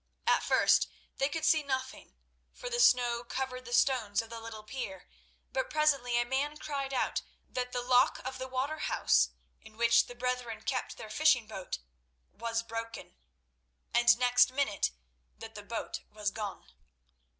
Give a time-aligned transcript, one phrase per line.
[0.25, 2.15] At first they could see nothing,
[2.55, 5.07] for the snow covered the stones of the little pier,
[5.53, 9.29] but presently a man cried out that the lock of the water house,
[9.61, 11.77] in which the brethren kept their fishing boat,
[12.31, 13.15] was broken,
[13.93, 14.89] and next minute,
[15.37, 16.71] that the boat was gone.